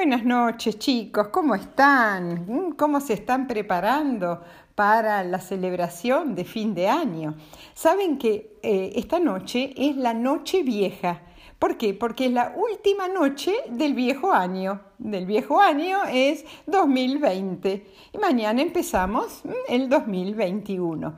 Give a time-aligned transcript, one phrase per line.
[0.00, 2.46] Buenas noches chicos, ¿cómo están?
[2.48, 2.70] ¿Mm?
[2.70, 4.40] ¿Cómo se están preparando
[4.74, 7.34] para la celebración de fin de año?
[7.74, 11.20] Saben que eh, esta noche es la noche vieja.
[11.58, 11.92] ¿Por qué?
[11.92, 14.80] Porque es la última noche del viejo año.
[14.96, 21.14] Del viejo año es 2020 y mañana empezamos el 2021.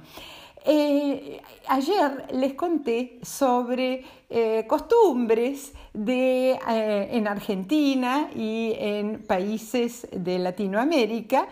[0.64, 10.38] Eh, ayer les conté sobre eh, costumbres de, eh, en Argentina y en países de
[10.38, 11.48] Latinoamérica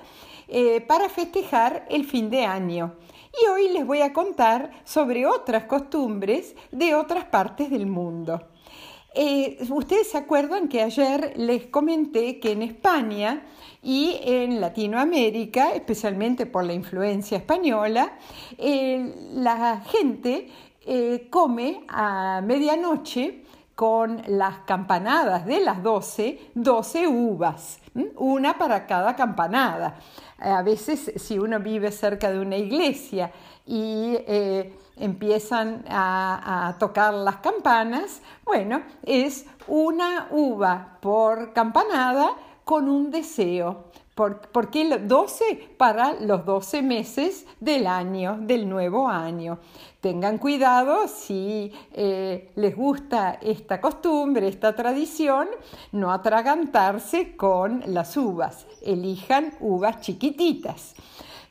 [0.89, 2.95] para festejar el fin de año.
[3.41, 8.49] Y hoy les voy a contar sobre otras costumbres de otras partes del mundo.
[9.71, 13.43] Ustedes se acuerdan que ayer les comenté que en España
[13.83, 18.13] y en Latinoamérica, especialmente por la influencia española,
[18.59, 20.49] eh, la gente
[20.87, 23.43] eh, come a medianoche
[23.75, 27.81] con las campanadas de las 12, 12 uvas,
[28.17, 29.97] una para cada campanada.
[30.39, 33.33] A veces si uno vive cerca de una iglesia
[33.67, 42.33] y eh, empiezan a, tocar las campanas, bueno, es una uva por campanada
[42.65, 43.85] con un deseo.
[44.21, 45.71] ¿Por, qué 12?
[45.79, 49.61] Para los 12 meses del año, del nuevo año.
[50.03, 55.49] Tengan cuidado si eh, les gusta esta costumbre, esta tradición,
[55.93, 58.67] no atragantarse con las uvas.
[58.83, 60.95] Elijan uvas chiquititas.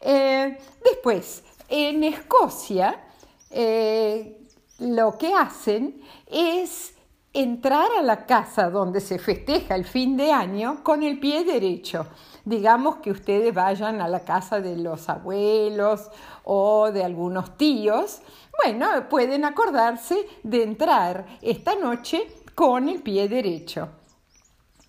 [0.02, 3.04] Eh, después, en Escocia,
[3.50, 4.38] eh,
[4.78, 6.94] lo que hacen es
[7.34, 12.08] entrar a la casa donde se festeja el fin de año con el pie derecho.
[12.44, 16.10] Digamos que ustedes vayan a la casa de los abuelos
[16.44, 18.22] o de algunos tíos.
[18.64, 23.90] Bueno, pueden acordarse de entrar esta noche con el pie derecho.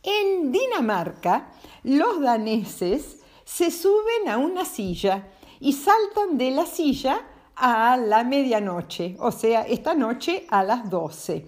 [0.02, 5.28] En Dinamarca, los daneses se suben a una silla
[5.60, 7.20] y saltan de la silla
[7.54, 11.46] a la medianoche, o sea, esta noche a las 12.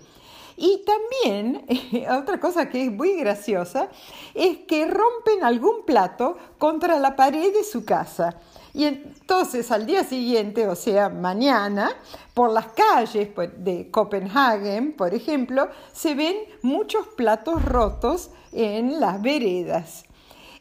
[0.57, 1.67] Y también,
[2.11, 3.89] otra cosa que es muy graciosa,
[4.35, 8.37] es que rompen algún plato contra la pared de su casa.
[8.75, 11.91] Y entonces al día siguiente, o sea, mañana,
[12.33, 19.21] por las calles pues, de Copenhague, por ejemplo, se ven muchos platos rotos en las
[19.21, 20.05] veredas.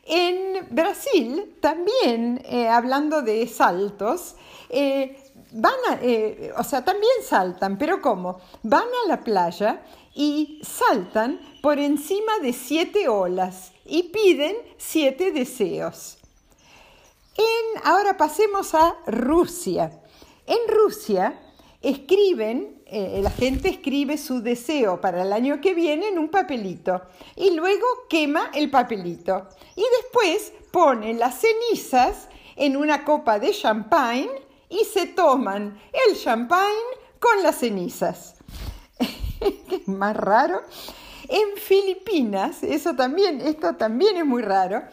[0.03, 4.35] En Brasil, también, eh, hablando de saltos,
[4.69, 5.20] eh,
[5.51, 8.39] van a, eh, o sea, también saltan, pero ¿cómo?
[8.63, 16.17] Van a la playa y saltan por encima de siete olas y piden siete deseos.
[17.38, 20.01] En, ahora pasemos a Rusia.
[20.45, 21.40] En Rusia
[21.81, 27.01] escriben, eh, la gente escribe su deseo para el año que viene en un papelito
[27.35, 34.29] y luego quema el papelito y después pone las cenizas en una copa de champagne
[34.71, 38.35] y se toman el champagne con las cenizas.
[39.85, 40.61] más raro.
[41.27, 44.83] En Filipinas, eso también, esto también es muy raro,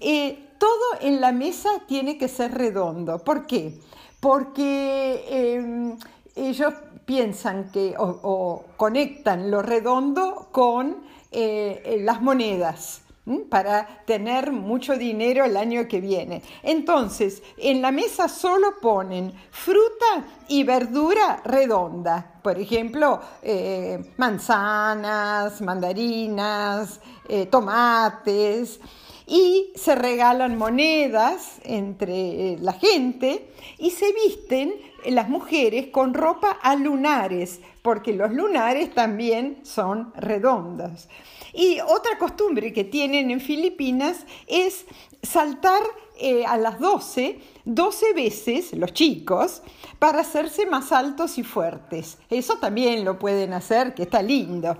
[0.00, 3.18] eh, todo en la mesa tiene que ser redondo.
[3.18, 3.78] ¿Por qué?
[4.20, 5.98] Porque em,
[6.36, 6.72] ellos
[7.04, 13.01] piensan que o, conectan lo redondo con eh, las monedas
[13.48, 16.42] para tener mucho dinero el año que viene.
[16.62, 27.00] Entonces, en la mesa solo ponen fruta y verdura redonda, por ejemplo, eh, manzanas, mandarinas,
[27.28, 28.80] eh, tomates,
[29.26, 34.74] y se regalan monedas entre la gente y se visten
[35.06, 41.08] las mujeres con ropa a lunares, porque los lunares también son redondos.
[41.52, 44.86] Y otra costumbre que tienen en Filipinas es
[45.22, 45.82] saltar
[46.24, 49.60] eh, a las 12, 12 veces, los chicos,
[49.98, 52.16] para hacerse más altos y fuertes.
[52.30, 54.70] Eso también lo pueden hacer, que está lindo.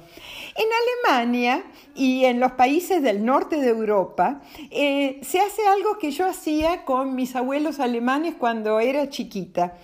[0.54, 0.66] En
[1.10, 1.64] Alemania
[1.96, 4.40] y en los países del norte de Europa
[4.70, 9.76] eh, se hace algo que yo hacía con mis abuelos alemanes cuando era chiquita.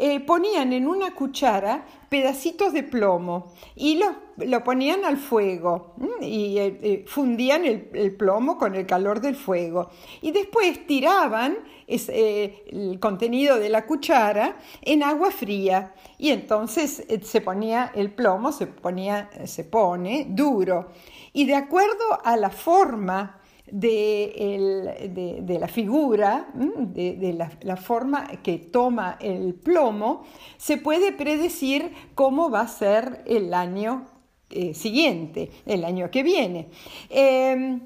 [0.00, 4.00] Eh, ponían en una cuchara pedacitos de plomo y
[4.46, 9.90] lo, ponían al fuego y eh, eh, fundían el, plomo con el calor del fuego.
[10.22, 11.58] Y después tiraban
[11.88, 18.68] el contenido de la cuchara en agua fría y entonces se ponía el plomo, se,
[18.68, 20.92] ponía, se pone duro.
[21.32, 23.40] Y de acuerdo a la forma
[23.70, 30.24] de, la figura, de, la, forma que toma el plomo,
[30.56, 34.06] se puede predecir cómo va a ser el año
[34.50, 36.68] eh, siguiente, el año que viene.
[37.10, 37.80] Em,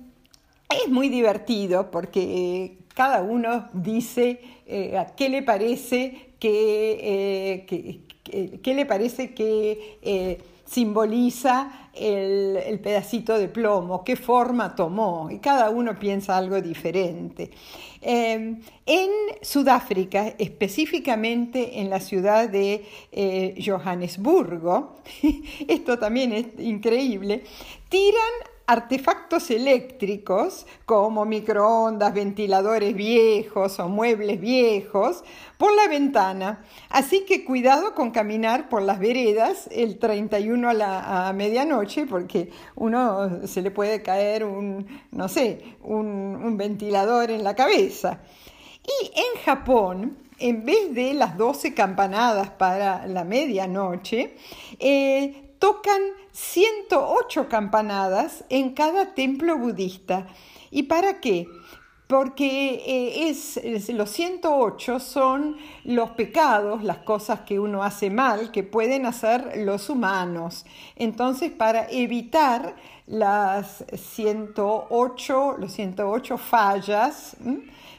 [0.69, 4.41] es muy divertido porque cada uno dice
[5.17, 8.01] qué le parece que,
[8.63, 10.39] qué le parece que
[10.73, 17.51] simboliza el, pedacito de plomo, qué forma tomó, y cada uno piensa algo diferente.
[18.01, 19.11] Em, en
[19.43, 24.97] Sudáfrica, específicamente en la ciudad de eh, Johannesburgo,
[25.69, 27.45] esto también es increíble,
[27.91, 28.33] tiran
[28.73, 35.23] artefactos eléctricos como microondas, ventiladores viejos o muebles viejos
[35.59, 36.65] por la ventana.
[36.89, 43.47] Así que cuidado con caminar por las veredas el 31 a, la, medianoche porque uno
[43.47, 48.21] se le puede caer un, no sé, un, ventilador en la cabeza.
[48.83, 54.35] Y en Japón, en vez de las 12 campanadas para la medianoche,
[54.79, 60.27] eh, tocan 108 campanadas en cada templo budista.
[60.73, 61.47] ¿Y para qué?
[62.09, 63.61] Porque eh, es,
[63.91, 69.89] los 108 son los pecados, las cosas que uno hace mal, que pueden hacer los
[69.89, 70.67] humanos.
[70.97, 72.75] Entonces, para evitar
[73.07, 77.37] las 108, los 108 fallas,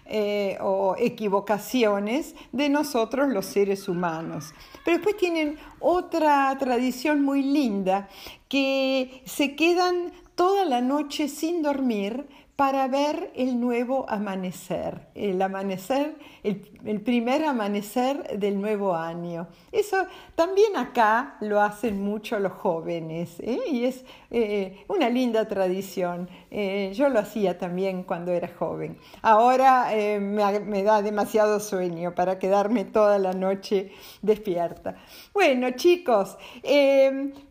[0.06, 4.54] eh, o equivocaciones de nosotros los seres humanos.
[4.84, 8.10] Pero después tienen otra tradición muy linda,
[8.50, 16.16] que se quedan toda la noche sin dormir para ver el nuevo amanecer, el amanecer,
[16.44, 19.48] el, primer amanecer del nuevo año.
[19.72, 20.06] Eso
[20.36, 23.60] también acá lo hacen mucho los jóvenes ¿eh?
[23.72, 26.30] y es eh, una linda tradición.
[26.52, 29.00] Eh, yo lo hacía también cuando era joven.
[29.24, 33.92] Ahora me, me, da demasiado sueño para quedarme toda la noche
[34.22, 34.96] despierta.
[35.34, 36.38] Bueno, chicos,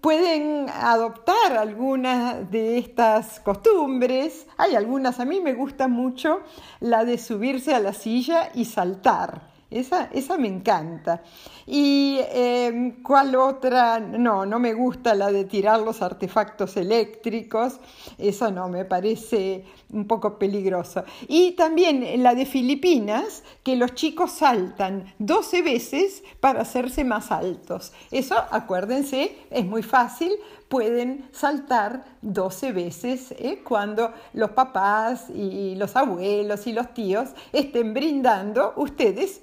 [0.00, 4.46] pueden adoptar algunas de estas costumbres.
[4.56, 4.76] Hay
[5.20, 6.42] a mí me gusta mucho
[6.80, 9.51] la de subirse a la silla y saltar.
[9.72, 11.22] Esa, esa me encanta.
[11.66, 13.98] ¿Y em, cuál otra?
[14.00, 17.80] No, no me gusta la de tirar los artefactos eléctricos.
[18.18, 21.04] Eso no, me parece un poco peligroso.
[21.28, 27.92] Y también la de Filipinas, que los chicos saltan 12 veces para hacerse más altos.
[28.10, 30.32] Eso, acuérdense, es muy fácil
[30.72, 33.60] pueden saltar 12 veces ¿eh?
[33.62, 39.42] cuando los papás y los abuelos y los tíos estén brindando, ustedes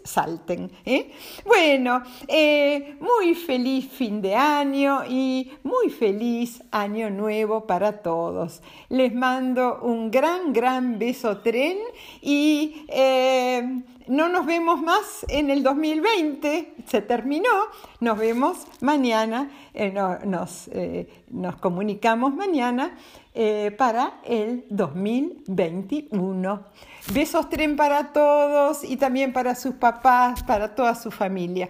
[0.85, 1.11] ¿eh?
[1.45, 8.61] Bueno, eh, muy feliz fin de año y muy feliz año nuevo para todos.
[8.89, 11.77] Les mando un gran, gran beso tren
[12.21, 12.85] y
[14.09, 17.47] no nos vemos más en el 2020, se terminó,
[17.99, 19.93] nos vemos mañana, eh,
[20.25, 22.97] nos, eh, nos, comunicamos mañana
[23.35, 26.63] eh, para el 2021.
[27.13, 31.69] Besos tren para todos y también para sus papás, para toda su familia.